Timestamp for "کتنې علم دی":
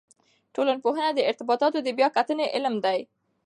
2.17-2.99